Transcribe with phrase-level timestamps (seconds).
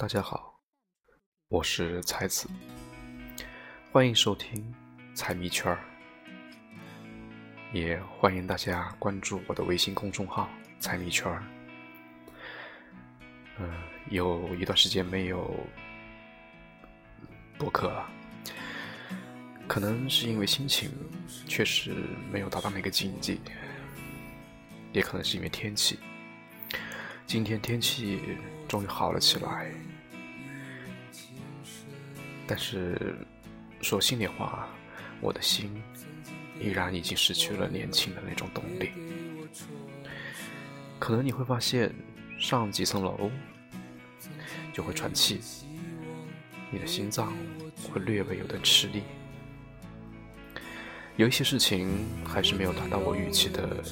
[0.00, 0.60] 大家好，
[1.48, 2.48] 我是才子，
[3.90, 4.72] 欢迎收听
[5.12, 5.80] 财迷圈儿，
[7.72, 10.48] 也欢迎大家关注我的微信公众号
[10.78, 11.42] “财迷圈儿”。
[13.58, 13.74] 嗯，
[14.08, 15.52] 有一段时间没有
[17.58, 18.08] 播客了，
[19.66, 20.92] 可能是因为心情
[21.48, 21.92] 确实
[22.30, 23.36] 没有达到那个境界，
[24.92, 25.98] 也可能是因为天气。
[27.26, 28.20] 今天天气
[28.68, 29.72] 终于好了起来，
[32.46, 33.16] 但是
[33.80, 34.68] 说心里话，
[35.20, 35.82] 我的心
[36.60, 38.90] 依然已经失去了年轻的那种动力。
[40.98, 41.94] 可能你会发现，
[42.38, 43.30] 上几层楼
[44.72, 45.40] 就会喘气，
[46.70, 47.32] 你的心脏
[47.90, 49.02] 会略微有点吃力，
[51.16, 53.82] 有一些事情还是没有达到我预期的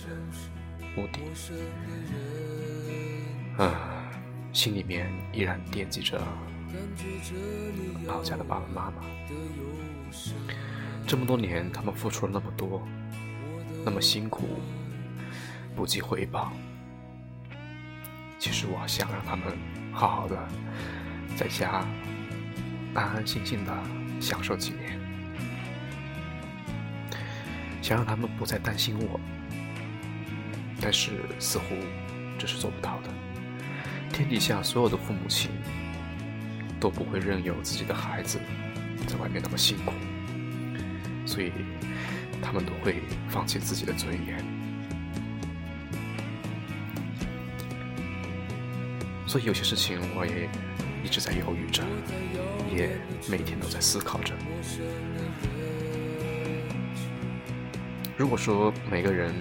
[0.94, 1.20] 目的。
[3.56, 4.05] 啊，
[4.56, 6.18] 心里面依然惦记着
[8.06, 9.02] 老家的爸爸妈妈。
[11.06, 12.80] 这么多年，他们付出了那么多，
[13.84, 14.58] 那么辛苦，
[15.76, 16.54] 不计回报。
[18.38, 19.58] 其实我想让他们
[19.92, 20.48] 好好的
[21.36, 21.86] 在家
[22.94, 23.78] 安安心心的
[24.22, 24.98] 享受几年，
[27.82, 29.20] 想让他们不再担心我，
[30.80, 31.64] 但是似乎
[32.38, 33.10] 这是做不到的。
[34.12, 35.50] 天底下所有的父母亲
[36.80, 38.40] 都不会任由自己的孩子
[39.06, 39.92] 在外面那么辛苦，
[41.26, 41.52] 所以
[42.40, 44.44] 他们都会放弃自己的尊严。
[49.26, 50.48] 所以有些事情我也
[51.04, 51.82] 一直在犹豫着，
[52.74, 52.96] 也
[53.28, 54.32] 每天都在思考着。
[58.16, 59.34] 如果说每个人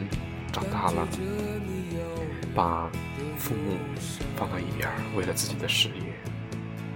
[0.56, 1.06] 长大了，
[2.56, 2.90] 把
[3.38, 3.76] 父母
[4.38, 6.14] 放到一边，为了自己的事业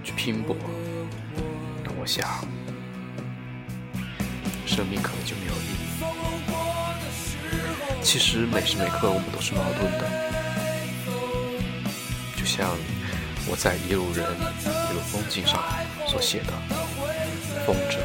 [0.02, 0.56] 去拼搏，
[1.84, 2.26] 那我想，
[4.66, 5.90] 生命可能就没有意义。
[8.02, 10.08] 其实每时每刻我们都是矛盾的，
[12.38, 12.74] 就像
[13.46, 15.62] 我在《一路人一路风景》上
[16.08, 16.52] 所写的：
[17.66, 17.98] 风筝，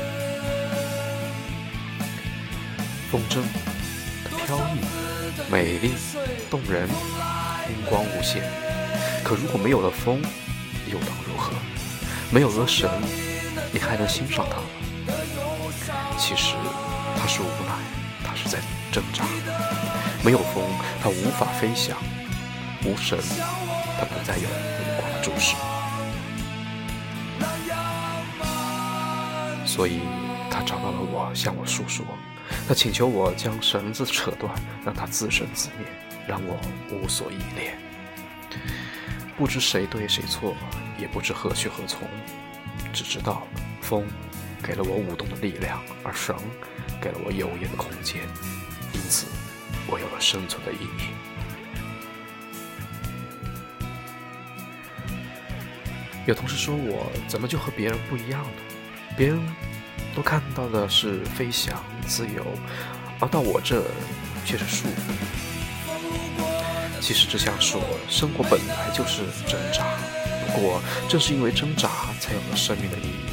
[3.09, 3.35] 风筝
[4.25, 4.81] 的飘逸、
[5.49, 5.93] 美丽、
[6.49, 6.87] 动人。
[7.65, 8.43] 风光无限，
[9.23, 10.21] 可如果没有了风，
[10.87, 11.51] 又当如何？
[12.31, 12.89] 没有了神，
[13.71, 14.63] 你还能欣赏它吗？
[16.17, 16.53] 其实，
[17.17, 17.73] 它是无奈，
[18.23, 18.59] 它是在
[18.91, 19.25] 挣扎。
[20.23, 20.63] 没有风，
[21.01, 21.95] 它无法飞翔；
[22.83, 23.17] 无神，
[23.99, 25.55] 它不再有目光注视。
[29.65, 30.01] 所以，
[30.49, 32.05] 他找到了我，向我诉说。
[32.67, 35.87] 他请求我将绳子扯断，让他自生自灭，
[36.27, 36.59] 让我
[36.91, 37.77] 无所依恋。
[39.37, 40.55] 不知谁对谁错，
[40.97, 42.07] 也不知何去何从，
[42.93, 43.45] 只知道
[43.81, 44.07] 风
[44.63, 46.35] 给了我舞动的力量，而绳
[47.01, 48.21] 给了我游弋的空间，
[48.93, 49.27] 因此
[49.87, 51.09] 我有了生存的意义。
[56.25, 58.49] 有同事说我怎么就和别人不一样呢？
[59.17, 59.39] 别人。
[60.15, 62.45] 都看到的是飞翔、自由，
[63.19, 63.83] 而到我这
[64.45, 65.11] 却是束缚。
[67.01, 69.85] 其实只想说，生活本来就是挣扎，
[70.47, 71.89] 不过正是因为挣扎，
[72.19, 73.25] 才有了生命的意义。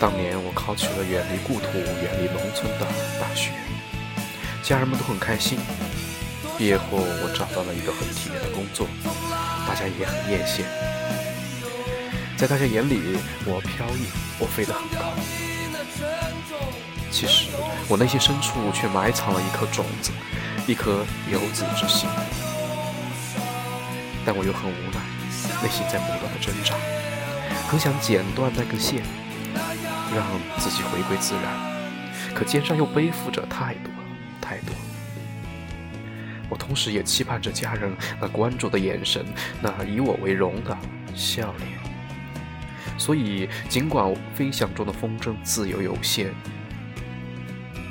[0.00, 2.86] 当年我考取了远离故土、远离农村的
[3.20, 3.52] 大学，
[4.62, 5.58] 家人们都很开心。
[6.58, 8.86] 毕业后，我找到了一个很体面的工作，
[9.66, 10.62] 大家也很艳羡。
[12.36, 14.06] 在大家眼里，我飘逸，
[14.40, 15.14] 我飞得很高。
[17.10, 17.46] 其实，
[17.88, 20.10] 我内心深处却埋藏了一颗种子，
[20.66, 22.08] 一颗游子之心。
[24.26, 25.00] 但我又很无奈，
[25.62, 26.74] 内心在不断的挣扎，
[27.68, 29.02] 很想剪断那根线，
[30.12, 30.26] 让
[30.58, 32.34] 自己回归自然。
[32.34, 33.92] 可肩上又背负着太多
[34.40, 34.74] 太多。
[36.48, 39.24] 我同时也期盼着家人那关注的眼神，
[39.62, 40.76] 那以我为荣的
[41.14, 41.83] 笑脸。
[42.96, 46.32] 所以，尽管飞翔中的风筝自由有限，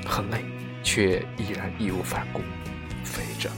[0.06, 0.44] 很累，
[0.82, 2.42] 却依然义无反顾
[3.04, 3.52] 飞着。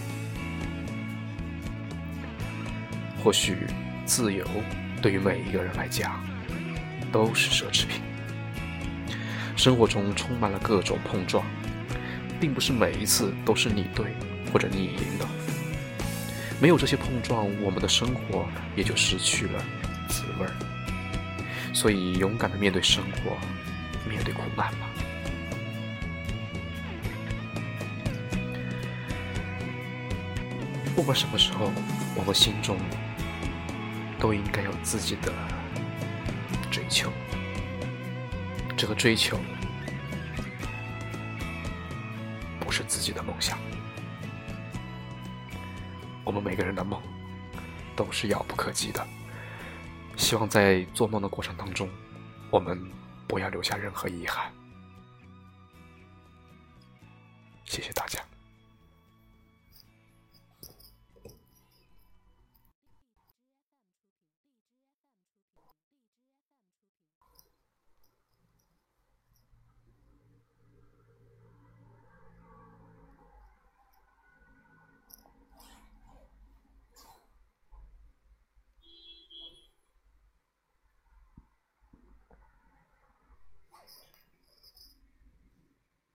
[3.23, 3.55] 或许，
[4.05, 4.45] 自由
[5.01, 6.23] 对于每一个人来讲
[7.11, 8.01] 都是奢侈品。
[9.55, 11.45] 生活中充满了各种碰撞，
[12.39, 14.07] 并不是每一次都是你对
[14.51, 15.25] 或者你赢的。
[16.59, 18.45] 没有这些碰撞，我们的生活
[18.75, 19.63] 也就失去了
[20.09, 20.74] 滋味儿。
[21.75, 23.37] 所以，勇敢的面对生活，
[24.09, 24.89] 面对苦难吧。
[30.95, 31.69] 不管什么时候，
[32.15, 32.77] 我们心中
[34.17, 35.33] 都应该有自己的
[36.71, 37.11] 追求。
[38.77, 39.37] 这个追求
[42.61, 43.59] 不是自己的梦想。
[46.23, 46.99] 我们每个人的梦
[47.97, 49.05] 都是遥不可及的。
[50.15, 51.89] 希望在做梦的过程当中，
[52.49, 52.79] 我们
[53.27, 54.51] 不要留下任何遗憾。
[57.65, 58.19] 谢谢大家。